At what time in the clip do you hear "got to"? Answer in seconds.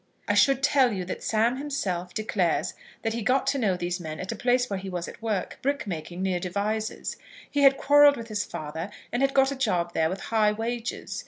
3.21-3.59